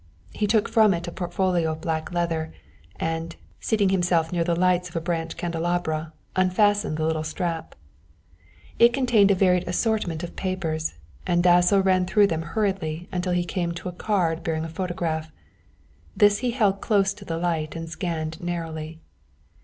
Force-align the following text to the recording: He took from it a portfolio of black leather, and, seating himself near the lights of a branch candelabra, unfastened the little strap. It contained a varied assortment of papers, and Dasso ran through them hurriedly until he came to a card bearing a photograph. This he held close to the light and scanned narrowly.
He 0.33 0.47
took 0.47 0.67
from 0.67 0.95
it 0.95 1.07
a 1.07 1.11
portfolio 1.11 1.73
of 1.73 1.81
black 1.81 2.11
leather, 2.11 2.51
and, 2.95 3.35
seating 3.59 3.89
himself 3.89 4.31
near 4.31 4.43
the 4.43 4.55
lights 4.55 4.89
of 4.89 4.95
a 4.95 4.99
branch 4.99 5.37
candelabra, 5.37 6.11
unfastened 6.35 6.97
the 6.97 7.05
little 7.05 7.21
strap. 7.23 7.75
It 8.79 8.93
contained 8.93 9.29
a 9.29 9.35
varied 9.35 9.67
assortment 9.67 10.23
of 10.23 10.35
papers, 10.35 10.95
and 11.27 11.43
Dasso 11.43 11.83
ran 11.83 12.07
through 12.07 12.25
them 12.25 12.41
hurriedly 12.41 13.09
until 13.11 13.33
he 13.33 13.45
came 13.45 13.73
to 13.73 13.89
a 13.89 13.93
card 13.93 14.43
bearing 14.43 14.65
a 14.65 14.69
photograph. 14.69 15.31
This 16.17 16.39
he 16.39 16.49
held 16.49 16.81
close 16.81 17.13
to 17.13 17.23
the 17.23 17.37
light 17.37 17.75
and 17.75 17.87
scanned 17.87 18.41
narrowly. 18.41 19.01